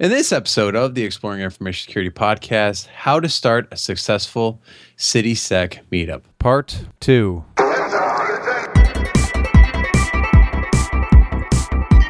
[0.00, 4.62] In this episode of the Exploring Information Security podcast, how to start a successful
[4.96, 7.44] CitySec meetup, part two.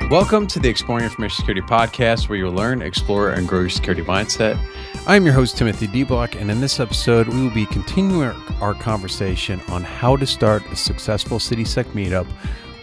[0.08, 4.02] Welcome to the Exploring Information Security podcast, where you'll learn, explore, and grow your security
[4.02, 4.56] mindset.
[5.08, 8.36] I'm your host, Timothy De Block, and in this episode, we will be continuing our,
[8.60, 12.28] our conversation on how to start a successful CitySec meetup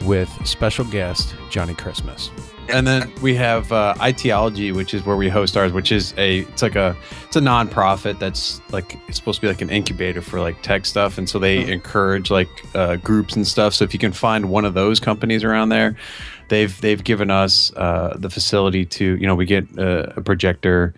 [0.05, 2.29] with special guest Johnny Christmas.
[2.69, 6.39] And then we have uh, ITology, which is where we host ours, which is a
[6.39, 10.21] it's like a it's a nonprofit that's like it's supposed to be like an incubator
[10.21, 11.71] for like tech stuff, and so they mm-hmm.
[11.71, 13.73] encourage like uh, groups and stuff.
[13.73, 15.95] So if you can find one of those companies around there,
[16.49, 20.93] they've they've given us uh, the facility to you know we get a, a projector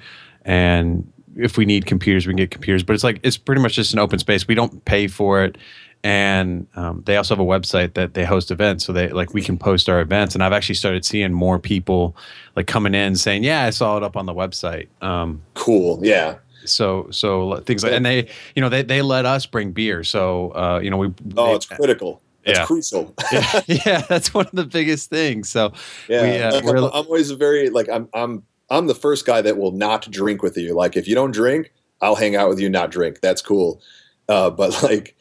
[0.45, 2.83] and if we need computers, we can get computers.
[2.83, 4.47] But it's like it's pretty much just an open space.
[4.47, 5.57] We don't pay for it
[6.03, 8.85] and um, they also have a website that they host events.
[8.85, 10.33] So they like we can post our events.
[10.33, 12.15] And i've actually started seeing more people
[12.55, 14.87] like coming in saying yeah i saw it up on the website.
[15.01, 15.99] Um, cool.
[16.01, 16.35] Yeah.
[16.65, 20.03] so so things like and they you know they, they let us bring beer.
[20.03, 22.21] So uh, you know we oh they, it's critical.
[22.45, 22.65] It's yeah.
[22.65, 23.13] crucial.
[23.31, 25.49] Yeah, yeah, that's one of the biggest things.
[25.49, 25.73] So
[26.07, 26.21] yeah.
[26.21, 29.71] we, uh, I'm, I'm always very like i'm i'm i'm the first guy that will
[29.71, 30.73] not drink with you.
[30.73, 33.19] Like if you don't drink i'll hang out with you not drink.
[33.21, 33.81] That's cool.
[34.29, 35.17] Uh, but like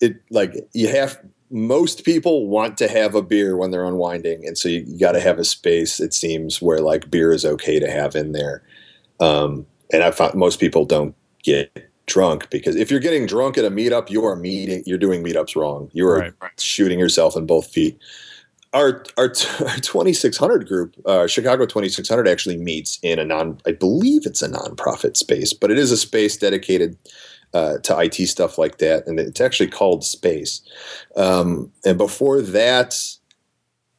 [0.00, 1.18] it like you have
[1.50, 5.12] most people want to have a beer when they're unwinding, and so you, you got
[5.12, 6.00] to have a space.
[6.00, 8.62] It seems where like beer is okay to have in there.
[9.20, 13.64] Um, and I found most people don't get drunk because if you're getting drunk at
[13.64, 15.90] a meetup, you are meeting, you're doing meetups wrong.
[15.92, 16.60] You are right.
[16.60, 17.98] shooting yourself in both feet.
[18.74, 19.24] Our our,
[19.60, 24.48] our 2600 group, uh, Chicago 2600, actually meets in a non, I believe it's a
[24.48, 26.96] nonprofit space, but it is a space dedicated
[27.54, 30.60] uh, to IT stuff like that, and it's actually called Space.
[31.16, 32.94] Um, and before that,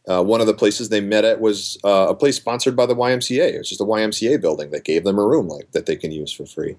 [0.07, 2.95] uh, one of the places they met at was uh, a place sponsored by the
[2.95, 3.53] YMCA.
[3.53, 6.11] It was just a YMCA building that gave them a room like that they can
[6.11, 6.77] use for free.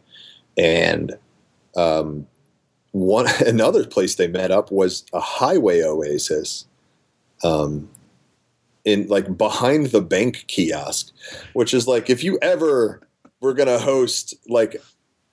[0.57, 1.17] And
[1.77, 2.27] um,
[2.93, 6.67] one another place they met up was a highway oasis.
[7.43, 7.89] Um,
[8.85, 11.13] in like behind the bank kiosk,
[11.53, 13.01] which is like if you ever
[13.41, 14.77] were gonna host like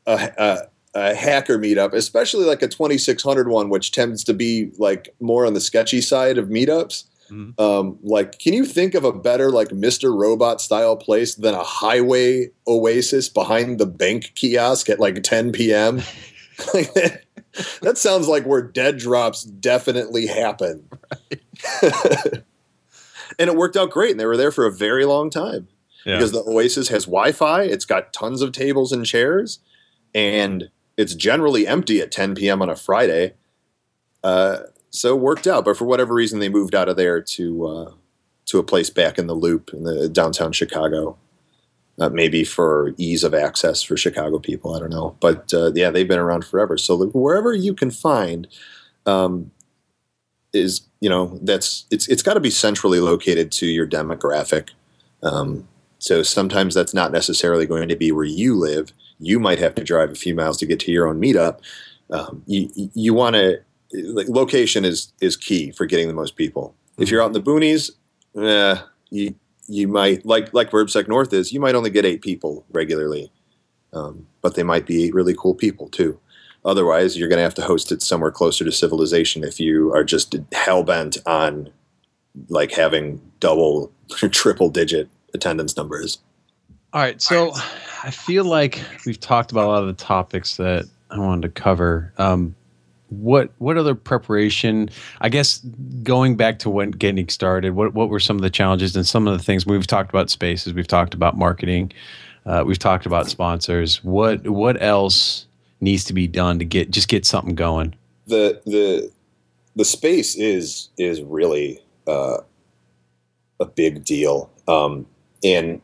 [0.06, 0.58] a, a
[0.98, 5.54] a hacker meetup, especially like a 2600 one, which tends to be like more on
[5.54, 7.04] the sketchy side of meetups.
[7.30, 7.62] Mm-hmm.
[7.62, 10.18] Um, like, can you think of a better like Mr.
[10.18, 16.02] Robot style place than a highway oasis behind the bank kiosk at like 10 p.m.?
[17.82, 20.88] that sounds like where dead drops definitely happen.
[21.12, 21.42] Right.
[23.38, 25.68] and it worked out great, and they were there for a very long time
[26.06, 26.16] yeah.
[26.16, 27.64] because the Oasis has Wi-Fi.
[27.64, 29.60] It's got tons of tables and chairs,
[30.16, 32.62] and it's generally empty at 10 p.m.
[32.62, 33.36] on a Friday.
[34.24, 34.58] Uh,
[34.90, 37.92] so it worked out, but for whatever reason, they moved out of there to uh,
[38.48, 41.18] to a place back in the Loop in the downtown Chicago.
[42.00, 45.16] Uh, maybe for ease of access for Chicago people, I don't know.
[45.20, 46.78] But uh, yeah, they've been around forever.
[46.78, 48.48] So wherever you can find
[49.08, 49.52] um,
[50.54, 54.70] is you know that's it's it's got to be centrally located to your demographic.
[55.24, 55.68] Um,
[56.00, 59.84] so sometimes that's not necessarily going to be where you live you might have to
[59.84, 61.60] drive a few miles to get to your own meetup.
[62.10, 63.60] Um, you you want to
[63.94, 66.76] like, location is is key for getting the most people.
[66.94, 67.04] Mm-hmm.
[67.04, 67.92] If you're out in the boonies,
[68.38, 69.36] eh, you
[69.68, 71.52] you might like like BurbSec North is.
[71.52, 73.32] You might only get eight people regularly,
[73.94, 76.20] um, but they might be eight really cool people too.
[76.66, 80.04] Otherwise, you're going to have to host it somewhere closer to civilization if you are
[80.04, 81.70] just hell bent on
[82.50, 83.92] like having double
[84.24, 86.20] or triple digit attendance numbers.
[86.94, 87.54] All right, so
[88.04, 91.62] I feel like we've talked about a lot of the topics that I wanted to
[91.62, 92.14] cover.
[92.18, 92.56] Um,
[93.10, 94.90] what what other preparation?
[95.22, 95.60] I guess
[96.04, 99.28] going back to when getting started, what what were some of the challenges and some
[99.28, 101.94] of the things we've talked about spaces, we've talked about marketing,
[102.46, 104.04] uh, we've talked about sponsors.
[104.04, 105.48] What what else
[105.80, 107.96] needs to be done to get just get something going?
[108.28, 109.12] The the
[109.76, 112.40] the space is is really uh,
[113.60, 115.06] a big deal, um,
[115.44, 115.82] and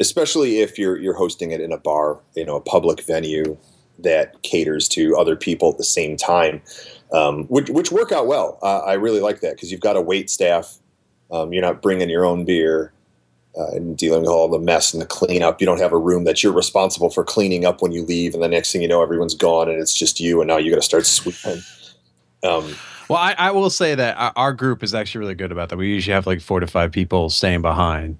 [0.00, 3.56] especially if you're you're hosting it in a bar, you know, a public venue
[4.02, 6.62] that caters to other people at the same time,
[7.12, 8.58] um, which, which work out well.
[8.62, 10.78] Uh, I really like that because you've got a wait staff.
[11.30, 12.92] Um, you're not bringing your own beer
[13.56, 15.60] uh, and dealing with all the mess and the cleanup.
[15.60, 18.42] You don't have a room that you're responsible for cleaning up when you leave, and
[18.42, 20.76] the next thing you know, everyone's gone and it's just you, and now you got
[20.76, 21.60] to start sweeping.
[22.42, 22.74] Um,
[23.08, 25.76] well, I, I, will say that our group is actually really good about that.
[25.76, 28.16] We usually have like four to five people staying behind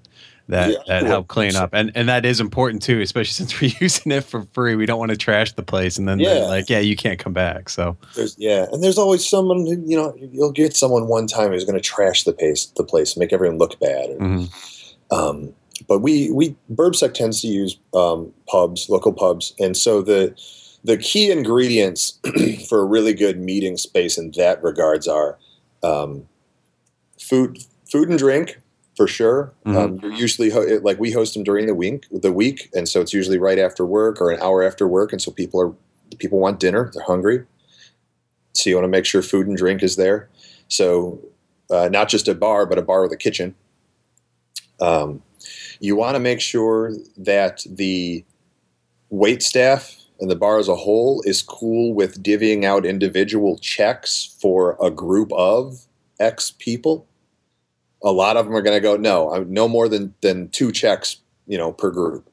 [0.51, 3.71] that yeah, that help clean up and and that is important too especially since we're
[3.79, 6.45] using it for free we don't want to trash the place and then yeah.
[6.45, 9.97] like yeah you can't come back so there's, yeah and there's always someone who you
[9.97, 13.33] know you'll get someone one time who's going to trash the place the place make
[13.33, 15.15] everyone look bad and, mm-hmm.
[15.15, 15.53] um,
[15.87, 20.33] but we we Burbsec tends to use um, pubs, local pubs, and so the
[20.83, 22.19] the key ingredients
[22.69, 25.37] for a really good meeting space in that regards are
[25.83, 26.27] um,
[27.19, 27.59] food,
[27.91, 28.60] food and drink
[28.95, 29.53] for sure.
[29.65, 29.77] Mm-hmm.
[29.77, 33.01] Um, you're usually ho- like we host them during the week, the week, and so
[33.01, 35.73] it's usually right after work or an hour after work, and so people are
[36.17, 37.45] people want dinner, they're hungry,
[38.53, 40.29] so you want to make sure food and drink is there.
[40.67, 41.19] So
[41.69, 43.55] uh, not just a bar, but a bar with a kitchen.
[44.79, 45.21] Um,
[45.79, 48.23] you want to make sure that the
[49.09, 54.35] wait staff and the bar as a whole is cool with divvying out individual checks
[54.39, 55.85] for a group of
[56.19, 57.07] X people.
[58.03, 61.17] A lot of them are going to go, no, no more than, than two checks,
[61.47, 62.29] you know, per group.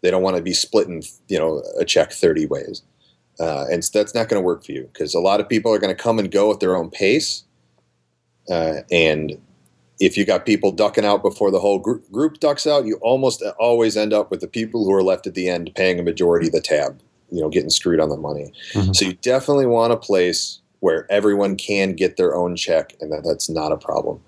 [0.00, 2.82] They don't want to be splitting, you know, a check 30 ways.
[3.38, 5.78] Uh, and that's not going to work for you because a lot of people are
[5.78, 7.44] going to come and go at their own pace.
[8.50, 9.38] Uh, and
[10.00, 13.42] if you got people ducking out before the whole group, group ducks out, you almost
[13.58, 16.46] always end up with the people who are left at the end paying a majority
[16.46, 17.00] of the tab
[17.30, 18.52] you know getting screwed on the money.
[18.72, 18.92] Mm-hmm.
[18.92, 23.24] So you definitely want a place where everyone can get their own check, and that
[23.24, 24.20] that's not a problem.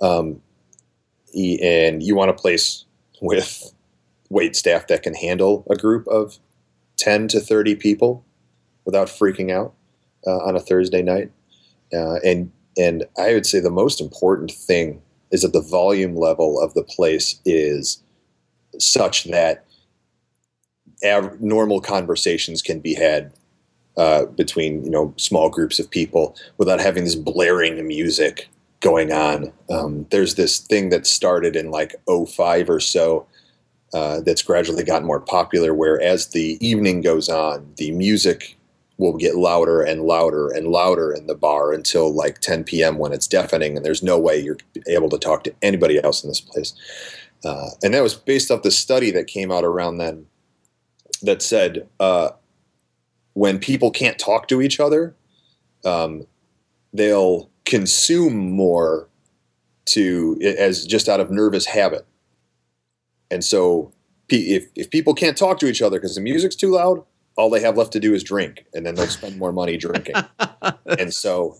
[0.00, 0.40] Um,
[1.34, 2.84] and you want a place
[3.20, 3.72] with
[4.30, 6.38] wait staff that can handle a group of
[6.98, 8.24] 10 to 30 people
[8.84, 9.74] without freaking out
[10.26, 11.30] uh, on a Thursday night.
[11.92, 15.02] Uh, and and I would say the most important thing
[15.32, 18.02] is that the volume level of the place is
[18.78, 19.64] such that
[21.04, 23.32] av- normal conversations can be had
[23.96, 28.48] uh, between you know small groups of people without having this blaring music
[28.80, 29.52] going on.
[29.70, 33.26] Um, there's this thing that started in like 05 or so
[33.92, 38.56] uh, that's gradually gotten more popular where as the evening goes on, the music
[38.98, 42.98] will get louder and louder and louder in the bar until like 10 p.m.
[42.98, 44.58] when it's deafening and there's no way you're
[44.88, 46.74] able to talk to anybody else in this place.
[47.44, 50.26] Uh, and that was based off the study that came out around then
[51.22, 52.30] that said uh,
[53.34, 55.14] when people can't talk to each other,
[55.84, 56.26] um,
[56.92, 59.08] they'll consume more
[59.86, 62.06] to as just out of nervous habit.
[63.30, 63.92] And so,
[64.28, 67.04] if if people can't talk to each other because the music's too loud,
[67.36, 70.16] all they have left to do is drink, and then they'll spend more money drinking.
[70.98, 71.56] and so,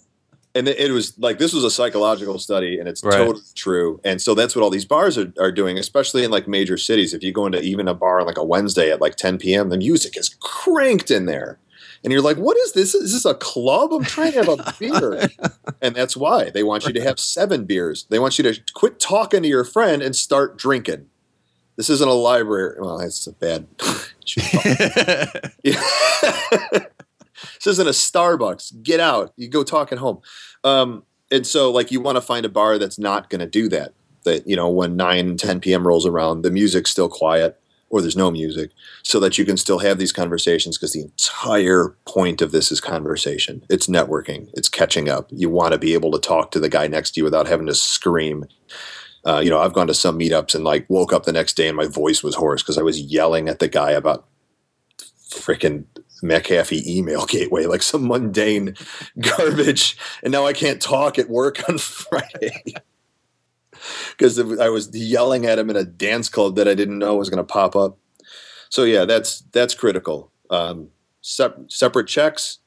[0.54, 3.18] and it was like this was a psychological study and it's right.
[3.18, 6.48] totally true and so that's what all these bars are, are doing especially in like
[6.48, 9.14] major cities if you go into even a bar on like a wednesday at like
[9.16, 11.58] 10 p.m the music is cranked in there
[12.02, 14.74] and you're like what is this is this a club i'm trying to have a
[14.78, 15.28] beer
[15.82, 19.00] and that's why they want you to have seven beers they want you to quit
[19.00, 21.06] talking to your friend and start drinking
[21.76, 23.66] this isn't a library well that's a bad
[27.42, 28.82] this isn't a Starbucks.
[28.82, 29.32] Get out.
[29.36, 30.20] You go talking home.
[30.64, 33.68] Um, and so, like, you want to find a bar that's not going to do
[33.68, 33.92] that.
[34.24, 35.86] That, you know, when 9, 10 p.m.
[35.86, 37.60] rolls around, the music's still quiet
[37.90, 38.70] or there's no music
[39.02, 42.80] so that you can still have these conversations because the entire point of this is
[42.80, 43.64] conversation.
[43.70, 45.28] It's networking, it's catching up.
[45.30, 47.66] You want to be able to talk to the guy next to you without having
[47.66, 48.46] to scream.
[49.26, 51.68] Uh, you know, I've gone to some meetups and like woke up the next day
[51.68, 54.26] and my voice was hoarse because I was yelling at the guy about
[55.30, 55.84] freaking
[56.22, 58.74] McAfee email gateway, like some mundane
[59.20, 59.96] garbage.
[60.22, 62.74] And now I can't talk at work on Friday
[64.10, 67.30] because I was yelling at him in a dance club that I didn't know was
[67.30, 67.98] going to pop up.
[68.70, 70.30] So yeah, that's that's critical.
[70.50, 72.58] Um, sep- separate checks,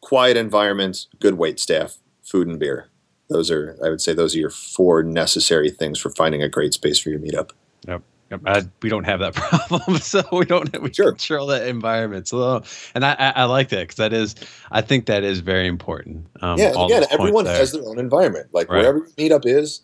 [0.00, 2.88] quiet environments, good wait staff, food and beer.
[3.28, 6.74] Those are, I would say, those are your four necessary things for finding a great
[6.74, 7.50] space for your meetup.
[7.86, 8.02] Yep.
[8.46, 11.10] I, we don't have that problem, so we don't we sure.
[11.10, 12.28] control that environment.
[12.28, 12.62] So,
[12.94, 14.34] and I, I, I like that because that is,
[14.70, 16.26] I think that is very important.
[16.40, 18.48] Um, yeah, again, everyone has their own environment.
[18.52, 18.78] Like right.
[18.78, 19.82] wherever your meetup is,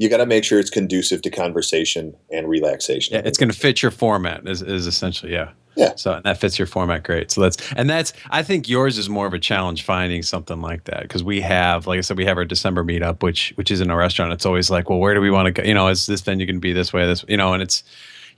[0.00, 3.14] you got to make sure it's conducive to conversation and relaxation.
[3.14, 4.48] Yeah, it's going to fit your format.
[4.48, 5.50] Is is essentially yeah.
[5.76, 5.94] Yeah.
[5.96, 7.30] So that fits your format great.
[7.30, 10.84] So that's and that's I think yours is more of a challenge finding something like
[10.84, 13.82] that because we have like I said we have our December meetup which which is
[13.82, 14.32] in a restaurant.
[14.32, 15.68] It's always like well where do we want to go?
[15.68, 17.84] You know is this venue going to be this way this you know and it's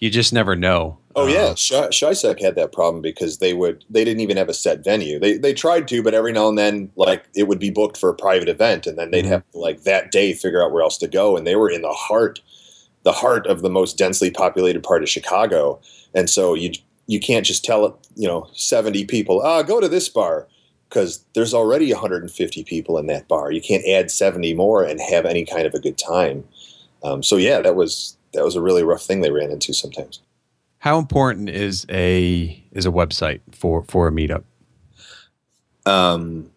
[0.02, 0.98] you just never know.
[1.14, 4.82] Oh yeah, ChiSec had that problem because they would they didn't even have a set
[4.82, 5.20] venue.
[5.20, 8.10] They they tried to, but every now and then like it would be booked for
[8.10, 9.30] a private event, and then they'd mm-hmm.
[9.34, 11.36] have to, like that day figure out where else to go.
[11.36, 12.40] And they were in the heart,
[13.04, 15.80] the heart of the most densely populated part of Chicago,
[16.16, 16.72] and so you
[17.06, 20.48] you can't just tell you know 70 people ah go to this bar
[20.88, 25.26] because there's already 150 people in that bar you can't add 70 more and have
[25.26, 26.42] any kind of a good time
[27.04, 30.20] um, so yeah that was that was a really rough thing they ran into sometimes
[30.78, 34.44] how important is a is a website for for a meetup
[35.86, 36.50] um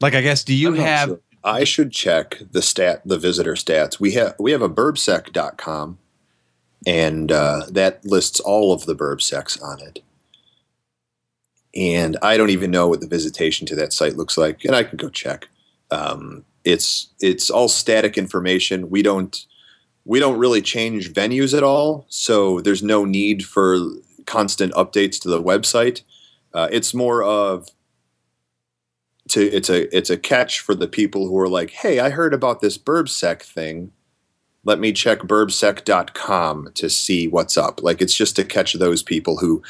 [0.00, 1.20] like i guess do you have sure.
[1.44, 4.00] I should check the stat, the visitor stats.
[4.00, 5.98] We have we have a burbsec.com,
[6.86, 10.02] and uh, that lists all of the burbsecs on it.
[11.76, 14.84] And I don't even know what the visitation to that site looks like, and I
[14.84, 15.48] can go check.
[15.94, 18.90] Um, it's it's all static information.
[18.90, 19.46] We don't
[20.04, 23.78] we don't really change venues at all, so there's no need for
[24.26, 26.02] constant updates to the website.
[26.52, 27.68] Uh, it's more of
[29.28, 32.34] to it's a it's a catch for the people who are like, hey, I heard
[32.34, 33.92] about this burbsec thing.
[34.64, 37.82] Let me check burbsec.com to see what's up.
[37.82, 39.62] Like it's just to catch those people who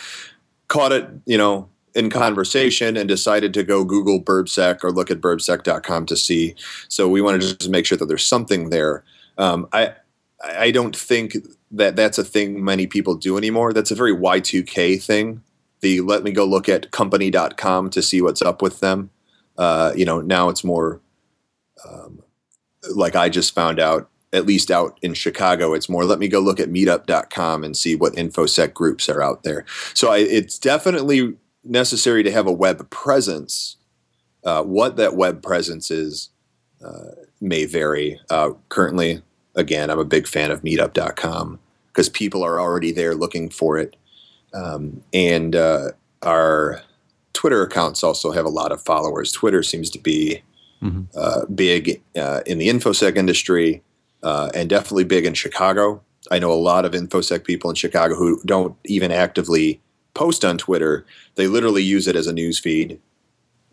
[0.68, 5.20] caught it, you know, in conversation and decided to go Google burbsec or look at
[5.20, 6.54] burbsec.com to see.
[6.88, 9.04] So we want to just make sure that there's something there.
[9.38, 9.94] Um, I
[10.42, 11.36] I don't think
[11.70, 13.72] that that's a thing many people do anymore.
[13.72, 15.42] That's a very Y2K thing.
[15.80, 19.10] The let me go look at company.com to see what's up with them.
[19.56, 21.00] Uh, you know, now it's more
[21.88, 22.22] um,
[22.94, 26.40] like I just found out, at least out in Chicago, it's more let me go
[26.40, 29.64] look at meetup.com and see what InfoSec groups are out there.
[29.94, 33.76] So I, it's definitely necessary to have a web presence.
[34.44, 36.30] Uh, what that web presence is
[36.84, 38.20] uh, may vary.
[38.30, 39.22] Uh, currently,
[39.54, 43.96] again, I'm a big fan of meetup.com because people are already there looking for it.
[44.52, 45.90] Um, and uh,
[46.22, 46.82] our
[47.32, 49.32] Twitter accounts also have a lot of followers.
[49.32, 50.42] Twitter seems to be
[50.82, 51.02] mm-hmm.
[51.16, 53.82] uh, big uh, in the infosec industry
[54.22, 56.02] uh, and definitely big in Chicago.
[56.30, 59.80] I know a lot of infosec people in Chicago who don't even actively
[60.14, 61.04] post on Twitter.
[61.34, 63.00] They literally use it as a news feed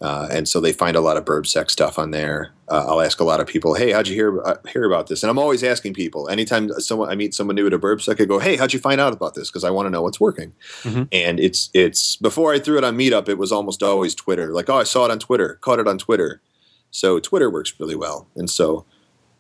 [0.02, 2.52] uh, and so they find a lot of burbsecs stuff on there.
[2.68, 5.22] Uh, I'll ask a lot of people, "Hey, how'd you hear uh, hear about this?"
[5.22, 6.28] And I'm always asking people.
[6.28, 9.00] Anytime someone I meet someone new at a burbsec, I go, "Hey, how'd you find
[9.00, 10.54] out about this?" Because I want to know what's working.
[10.82, 11.04] Mm-hmm.
[11.12, 14.52] And it's it's before I threw it on Meetup, it was almost always Twitter.
[14.52, 16.42] Like, oh, I saw it on Twitter, caught it on Twitter.
[16.90, 18.86] So Twitter works really well, and so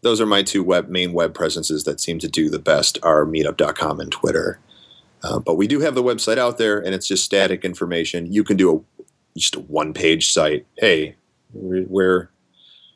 [0.01, 3.25] those are my two web main web presences that seem to do the best are
[3.25, 4.59] Meetup.com and Twitter.
[5.23, 8.31] Uh, but we do have the website out there, and it's just static information.
[8.31, 9.03] You can do a
[9.37, 10.65] just a one page site.
[10.77, 11.15] Hey,
[11.53, 12.29] we're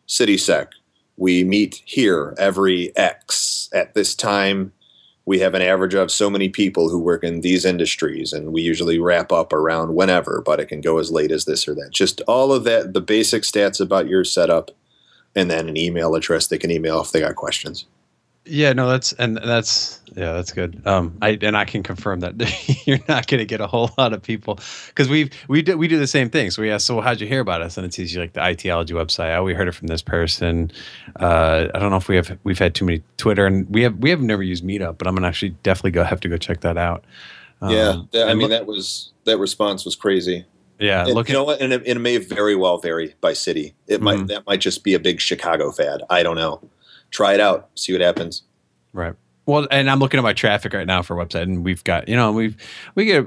[0.08, 0.68] CitySec.
[1.18, 4.74] We meet here every X at this time.
[5.26, 8.62] We have an average of so many people who work in these industries, and we
[8.62, 11.92] usually wrap up around whenever, but it can go as late as this or that.
[11.92, 14.72] Just all of that, the basic stats about your setup,
[15.36, 17.86] and then an email address they can email if they got questions.
[18.48, 20.86] Yeah, no, that's and that's yeah, that's good.
[20.86, 22.36] Um, I and I can confirm that
[22.86, 25.88] you're not going to get a whole lot of people because we've we do we
[25.88, 26.52] do the same thing.
[26.52, 27.76] So we ask, so how'd you hear about us?
[27.78, 29.36] And it's easy like the ITology website.
[29.36, 30.72] Oh, we heard it from this person.
[31.20, 33.98] Uh, I don't know if we have we've had too many Twitter and we have
[33.98, 36.62] we have never used Meetup, but I'm gonna actually definitely go have to go check
[36.62, 37.04] that out.
[37.62, 40.46] Um, yeah, that, I mean look, that was that response was crazy.
[40.78, 43.74] Yeah, and, look, you know what, and it, it, may very well vary by city.
[43.88, 44.04] It mm-hmm.
[44.04, 46.04] might that might just be a big Chicago fad.
[46.10, 46.62] I don't know
[47.16, 48.44] try it out, see what happens.
[48.94, 49.16] Right.
[49.46, 52.16] Well, and I'm looking at my traffic right now for website, and we've got you
[52.16, 52.58] know we've
[52.96, 53.26] we get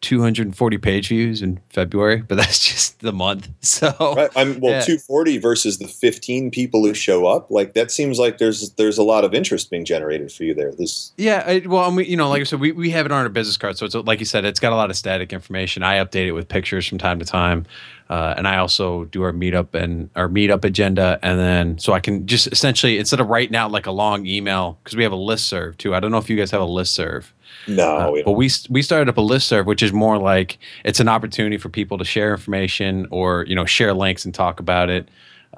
[0.00, 3.48] 240 page views in February, but that's just the month.
[3.60, 4.30] So right.
[4.36, 4.80] I'm well yeah.
[4.80, 7.50] 240 versus the 15 people who show up.
[7.50, 10.72] Like that seems like there's there's a lot of interest being generated for you there.
[10.72, 11.44] This yeah.
[11.46, 13.56] I, well, we, you know, like I said, we, we have it on our business
[13.56, 15.82] card, so it's like you said, it's got a lot of static information.
[15.82, 17.66] I update it with pictures from time to time.
[18.10, 22.00] Uh, and I also do our meetup and our meetup agenda, and then so I
[22.00, 25.16] can just essentially instead of writing out like a long email because we have a
[25.16, 25.94] list serve too.
[25.94, 27.32] I don't know if you guys have a list serve.
[27.66, 30.58] No, uh, we but we we started up a list serve, which is more like
[30.84, 34.60] it's an opportunity for people to share information or you know share links and talk
[34.60, 35.08] about it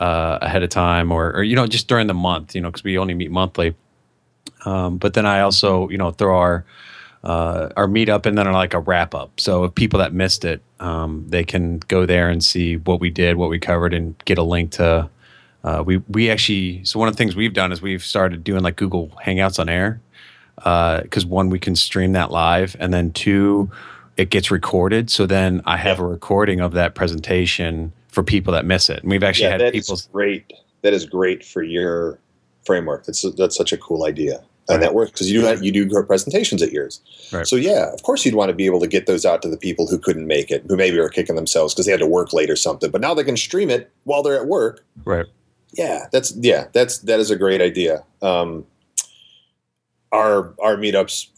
[0.01, 2.85] uh, ahead of time, or or you know just during the month, you know, because
[2.85, 3.75] we only meet monthly.
[4.65, 6.65] Um, but then I also you know throw our
[7.25, 9.39] uh, our meetup and then like a wrap up.
[9.39, 13.11] So if people that missed it, um, they can go there and see what we
[13.11, 15.09] did, what we covered, and get a link to.
[15.65, 18.65] Uh, we we actually so one of the things we've done is we've started doing
[18.65, 20.01] like Google Hangouts on air
[20.57, 23.71] because uh, one we can stream that live, and then two
[24.17, 25.11] it gets recorded.
[25.11, 26.05] So then I have yeah.
[26.05, 29.01] a recording of that presentation for people that miss it.
[29.03, 29.99] And we've actually yeah, had people.
[30.13, 30.53] great.
[30.83, 32.19] That is great for your
[32.65, 33.07] framework.
[33.07, 36.63] That's that's such a cool idea and that works because you do you do presentations
[36.63, 37.01] at yours.
[37.33, 37.47] Right.
[37.47, 39.57] So yeah, of course you'd want to be able to get those out to the
[39.57, 42.33] people who couldn't make it, who maybe are kicking themselves because they had to work
[42.33, 42.91] late or something.
[42.91, 44.85] But now they can stream it while they're at work.
[45.05, 45.27] Right.
[45.73, 48.05] Yeah, that's yeah, that's that is a great idea.
[48.21, 48.67] Um,
[50.13, 51.29] our our meetups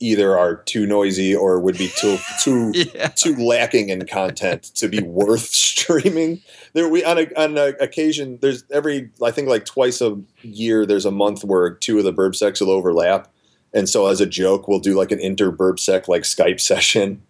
[0.00, 3.08] either are too noisy or would be too too yeah.
[3.08, 6.40] too lacking in content to be worth streaming.
[6.72, 10.86] There we on a on a occasion there's every I think like twice a year
[10.86, 13.30] there's a month where two of the burbsecs will overlap.
[13.72, 17.22] And so as a joke we'll do like an inter burbsec like Skype session.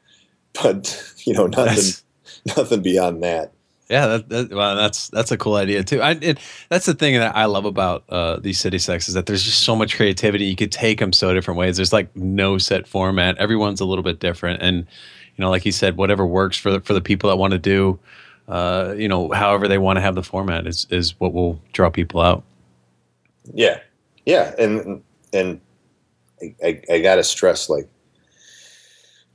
[0.63, 1.95] But you know, nothing
[2.57, 3.53] nothing beyond that.
[3.91, 6.01] Yeah, that, that, well, that's that's a cool idea too.
[6.01, 9.27] I, it, that's the thing that I love about uh, these city secs is that
[9.27, 10.45] there's just so much creativity.
[10.45, 11.77] You could take them so different ways.
[11.77, 13.37] There's like no set format.
[13.39, 14.87] Everyone's a little bit different, and
[15.37, 17.59] you know, like he said, whatever works for the, for the people that want to
[17.59, 17.99] do,
[18.47, 21.91] uh, you know, however they want to have the format is is what will draw
[21.91, 22.45] people out.
[23.53, 23.81] Yeah,
[24.25, 25.61] yeah, and and
[26.41, 27.89] I, I, I got to stress like,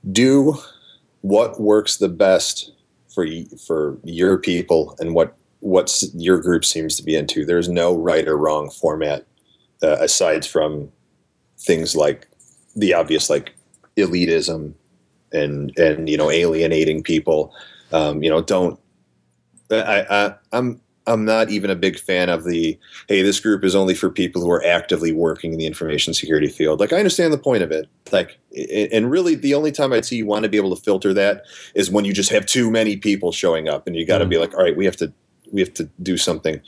[0.09, 0.55] do
[1.19, 2.71] what works the best
[3.15, 3.25] for
[3.65, 7.45] for your people and what what your group seems to be into.
[7.45, 9.25] There's no right or wrong format
[9.81, 10.91] uh, aside from
[11.57, 12.27] things like
[12.75, 13.55] the obvious like
[13.98, 14.74] elitism
[15.31, 17.53] and and you know alienating people.
[17.91, 18.79] Um, you know, don't
[19.72, 23.75] I, I I'm I'm not even a big fan of the hey, this group is
[23.75, 26.79] only for people who are actively working in the information security field.
[26.79, 27.88] Like I understand the point of it.
[28.12, 28.39] Like
[28.91, 31.43] and really the only time I'd see you want to be able to filter that
[31.75, 34.29] is when you just have too many people showing up and you got to mm-hmm.
[34.31, 35.13] be like, all right, we have to
[35.51, 36.62] we have to do something.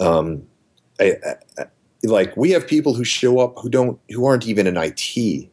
[0.00, 0.42] Um,
[1.00, 1.16] I,
[1.58, 1.64] I,
[2.04, 5.48] like we have people who show up who don't who aren't even in IT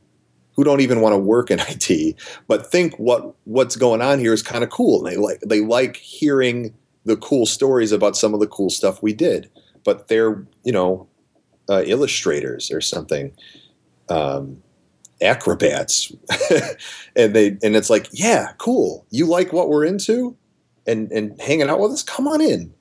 [0.59, 2.15] who don't even want to work in IT,
[2.49, 5.05] but think what what's going on here is kind of cool.
[5.05, 6.73] And they like they like hearing
[7.09, 9.49] the cool stories about some of the cool stuff we did.
[9.83, 11.07] But they're, you know,
[11.67, 13.33] uh, illustrators or something,
[14.09, 14.61] um,
[15.21, 16.11] acrobats,
[17.15, 19.05] and they and it's like, yeah, cool.
[19.09, 20.35] You like what we're into,
[20.87, 22.03] and and hanging out with us.
[22.03, 22.73] Come on in.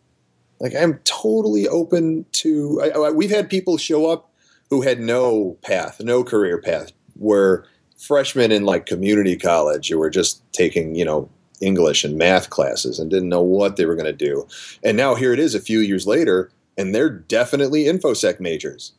[0.61, 2.81] Like I'm totally open to.
[2.83, 4.33] I, I, we've had people show up
[4.71, 7.67] who had no path, no career path, were
[7.97, 11.29] freshmen in like community college who were just taking, you know,
[11.61, 14.47] English and math classes and didn't know what they were going to do.
[14.83, 18.93] And now here it is a few years later, and they're definitely InfoSec majors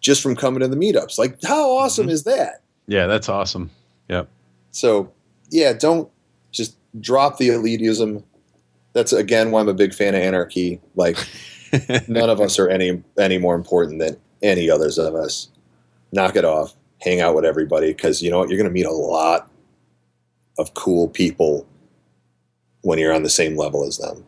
[0.00, 1.18] just from coming to the meetups.
[1.18, 2.12] Like, how awesome mm-hmm.
[2.12, 2.62] is that?
[2.86, 3.70] Yeah, that's awesome.
[4.08, 4.28] Yep.
[4.70, 5.12] So,
[5.50, 6.08] yeah, don't
[6.52, 8.22] just drop the elitism.
[8.92, 10.80] That's again why I'm a big fan of anarchy.
[10.94, 11.18] Like,
[12.08, 15.48] none of us are any any more important than any others of us.
[16.12, 16.74] Knock it off.
[17.00, 18.48] Hang out with everybody because you know what?
[18.48, 19.50] You're going to meet a lot
[20.58, 21.66] of cool people
[22.82, 24.24] when you're on the same level as them.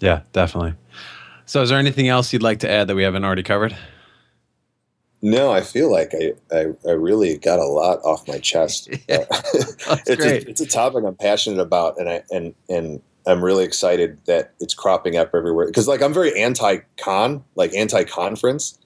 [0.00, 0.74] Yeah, definitely.
[1.46, 3.76] So, is there anything else you'd like to add that we haven't already covered?
[5.24, 8.88] No, I feel like I, I, I really got a lot off my chest.
[8.92, 9.24] Uh, yeah,
[10.06, 10.46] it's, great.
[10.46, 14.54] A, it's a topic I'm passionate about, and I and and I'm really excited that
[14.58, 15.66] it's cropping up everywhere.
[15.66, 18.78] Because like I'm very anti-con, like anti-conference,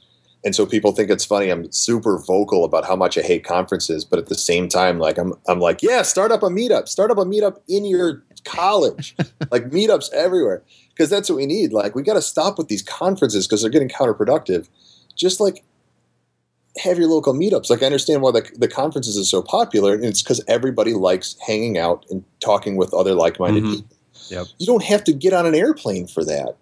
[0.46, 1.50] and so people think it's funny.
[1.50, 5.18] I'm super vocal about how much I hate conferences, but at the same time, like
[5.18, 9.16] I'm, I'm like, yeah, start up a meetup, start up a meetup in your college,
[9.50, 11.72] like meetups everywhere, because that's what we need.
[11.72, 14.68] Like we got to stop with these conferences because they're getting counterproductive.
[15.16, 15.64] Just like
[16.78, 17.68] have your local meetups.
[17.68, 21.34] Like I understand why the, the conferences is so popular, and it's because everybody likes
[21.44, 23.72] hanging out and talking with other like-minded mm-hmm.
[23.72, 23.96] people.
[24.28, 24.46] Yep.
[24.58, 26.56] You don't have to get on an airplane for that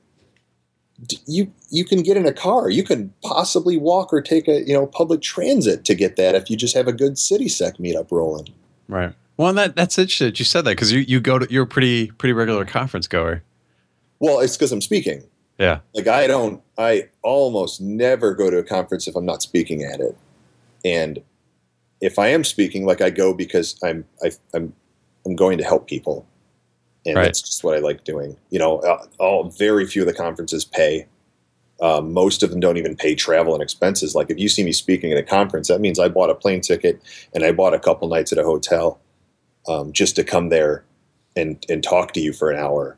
[1.26, 2.70] you you can get in a car.
[2.70, 6.50] You can possibly walk or take a you know public transit to get that if
[6.50, 8.48] you just have a good city sec meetup rolling.
[8.88, 9.12] Right.
[9.36, 11.66] Well, that that's interesting that you said that because you, you go to you're a
[11.66, 13.42] pretty pretty regular conference goer.
[14.20, 15.24] Well, it's because I'm speaking.
[15.58, 15.80] Yeah.
[15.94, 20.00] Like I don't I almost never go to a conference if I'm not speaking at
[20.00, 20.16] it,
[20.84, 21.20] and
[22.00, 24.72] if I am speaking, like I go because I'm I, I'm
[25.26, 26.26] I'm going to help people
[27.06, 27.24] and right.
[27.24, 28.36] that's just what I like doing.
[28.50, 31.06] You know, uh, all very few of the conferences pay.
[31.80, 34.14] Um, most of them don't even pay travel and expenses.
[34.14, 36.60] Like if you see me speaking at a conference, that means I bought a plane
[36.60, 37.00] ticket
[37.34, 39.00] and I bought a couple nights at a hotel
[39.66, 40.84] um, just to come there
[41.36, 42.96] and and talk to you for an hour.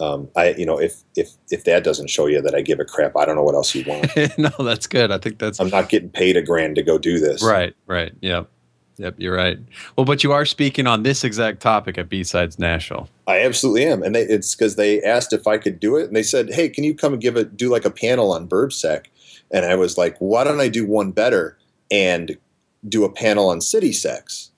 [0.00, 2.84] Um, I, you know, if if if that doesn't show you that I give a
[2.84, 4.10] crap, I don't know what else you want.
[4.38, 5.10] no, that's good.
[5.10, 5.58] I think that's.
[5.58, 7.42] I'm not getting paid a grand to go do this.
[7.42, 7.74] Right.
[7.86, 8.12] Right.
[8.20, 8.48] Yep.
[8.98, 9.58] Yep, you're right.
[9.96, 13.08] Well, but you are speaking on this exact topic at B-Sides Nashville.
[13.28, 16.16] I absolutely am, and they, it's because they asked if I could do it, and
[16.16, 19.06] they said, "Hey, can you come and give it, do like a panel on BurbSec?"
[19.52, 21.56] And I was like, "Why don't I do one better
[21.90, 22.36] and
[22.88, 24.50] do a panel on city secs?"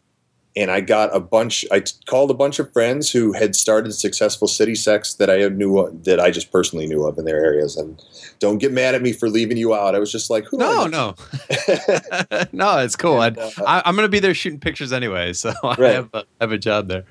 [0.56, 1.64] And I got a bunch.
[1.70, 5.96] I called a bunch of friends who had started successful city secs that I knew
[6.04, 7.76] that I just personally knew of in their areas.
[7.76, 8.02] And
[8.40, 9.94] don't get mad at me for leaving you out.
[9.94, 11.14] I was just like, no, no,
[12.52, 13.22] no, it's cool.
[13.22, 15.94] And, uh, I, am going to be there shooting pictures anyway, so I right.
[15.94, 17.04] have, a, have a job there.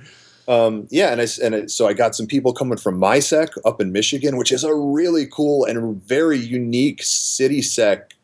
[0.49, 3.80] Um, yeah, and I and it, so I got some people coming from MiSec up
[3.80, 8.15] in Michigan, which is a really cool and very unique city sec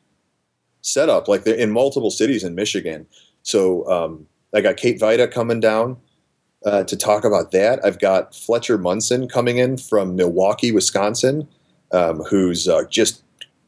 [0.81, 1.27] setup.
[1.27, 3.05] Like they're in multiple cities in Michigan.
[3.43, 5.97] So um, I got Kate Vita coming down
[6.65, 7.83] uh, to talk about that.
[7.83, 11.47] I've got Fletcher Munson coming in from Milwaukee, Wisconsin,
[11.91, 13.23] um, who's uh, just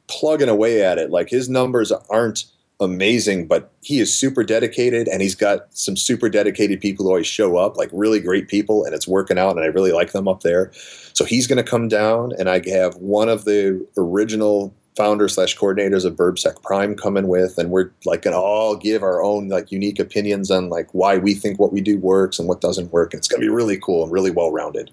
[0.08, 1.10] plugging away at it.
[1.12, 2.46] Like his numbers aren't
[2.80, 7.28] amazing, but he is super dedicated and he's got some super dedicated people who always
[7.28, 10.28] show up, like really great people, and it's working out, and I really like them
[10.28, 10.72] up there.
[11.14, 15.56] So he's going to come down, and I have one of the original founder slash
[15.56, 19.48] coordinators of BurbSec Prime coming with, and we're like going to all give our own
[19.48, 22.92] like unique opinions on like why we think what we do works and what doesn't
[22.92, 23.14] work.
[23.14, 24.92] And it's going to be really cool and really well rounded.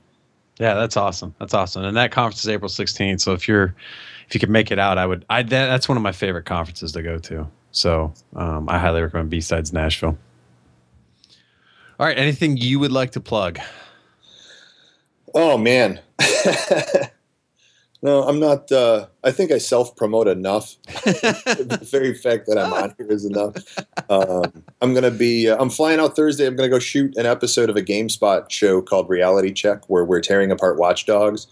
[0.58, 1.34] Yeah, that's awesome.
[1.40, 1.84] That's awesome.
[1.84, 3.20] And that conference is April 16th.
[3.20, 3.74] So if you're
[4.28, 5.24] if you could make it out, I would.
[5.28, 7.48] I that, that's one of my favorite conferences to go to.
[7.72, 10.16] So um, I highly recommend B-Sides Nashville.
[11.98, 13.58] All right, anything you would like to plug?
[15.34, 16.00] Oh man.
[18.04, 18.70] no, I'm not.
[18.70, 20.76] Uh, I think I self promote enough.
[21.04, 23.56] the very fact that I'm on here is enough.
[24.10, 25.48] Um, I'm gonna be.
[25.48, 26.46] Uh, I'm flying out Thursday.
[26.46, 30.20] I'm gonna go shoot an episode of a GameSpot show called Reality Check, where we're
[30.20, 31.46] tearing apart Watch Dogs,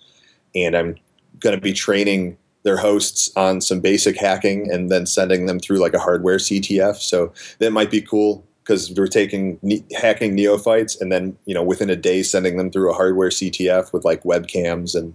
[0.54, 0.96] and I'm
[1.40, 5.94] gonna be training their hosts on some basic hacking and then sending them through like
[5.94, 6.96] a hardware CTF.
[6.96, 11.62] So that might be cool because we're taking ne- hacking neophytes and then you know
[11.62, 15.14] within a day sending them through a hardware CTF with like webcams and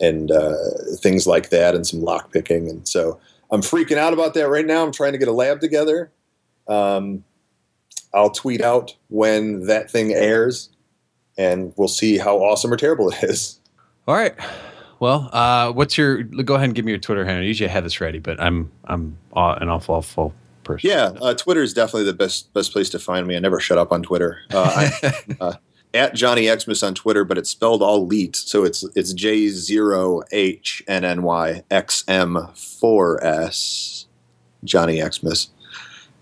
[0.00, 0.56] and uh,
[0.96, 2.68] things like that and some lock picking.
[2.68, 4.84] And so I'm freaking out about that right now.
[4.84, 6.10] I'm trying to get a lab together.
[6.68, 7.24] Um,
[8.14, 10.70] I'll tweet out when that thing airs,
[11.38, 13.60] and we'll see how awesome or terrible it is.
[14.08, 14.34] All right.
[14.98, 16.22] Well, uh, what's your?
[16.22, 17.44] Go ahead and give me your Twitter handle.
[17.44, 20.34] Usually I have this ready, but I'm I'm an awful awful
[20.64, 20.90] person.
[20.90, 23.36] Yeah, uh, Twitter is definitely the best best place to find me.
[23.36, 24.40] I never shut up on Twitter.
[24.52, 25.54] Uh, I, uh,
[25.94, 30.22] at Johnny Xmas on Twitter, but it's spelled all leet, so it's it's J zero
[30.30, 34.06] H N N Y X M four S
[34.64, 35.50] Johnny Xmas,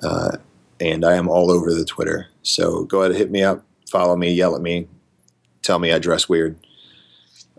[0.02, 0.38] uh,
[0.80, 2.28] and I am all over the Twitter.
[2.42, 4.88] So go ahead, hit me up, follow me, yell at me,
[5.62, 6.58] tell me I dress weird.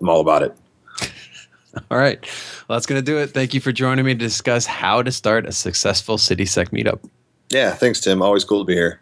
[0.02, 0.56] I'm all about it.
[1.92, 2.20] All right.
[2.68, 3.28] Well, that's going to do it.
[3.28, 7.08] Thank you for joining me to discuss how to start a successful CitySec meetup.
[7.50, 8.22] Yeah, thanks, Tim.
[8.22, 9.02] Always cool to be here.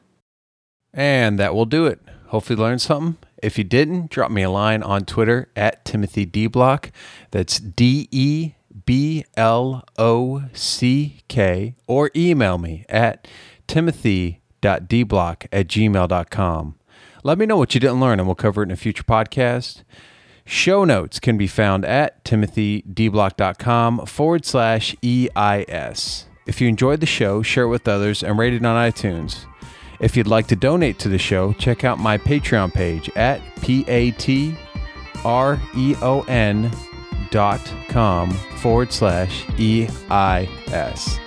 [0.94, 2.00] And that will do it.
[2.28, 3.18] Hopefully, learned something.
[3.42, 6.92] If you didn't, drop me a line on Twitter at Timothy De Block.
[7.32, 8.54] That's D E
[8.86, 13.28] B L O C K, or email me at
[13.68, 16.76] timothy.dblock at gmail.com.
[17.24, 19.84] Let me know what you didn't learn, and we'll cover it in a future podcast.
[20.46, 26.26] Show notes can be found at timothydblock.com forward slash EIS.
[26.46, 29.46] If you enjoyed the show, share it with others and rate it on iTunes.
[30.00, 34.58] If you'd like to donate to the show, check out my Patreon page at P-A-T-R-E-O-N
[37.30, 41.18] dot com forward slash E-I-S.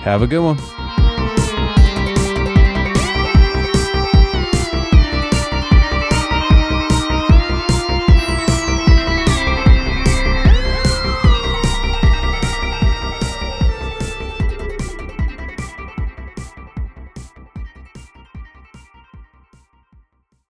[0.00, 0.56] Have a good one.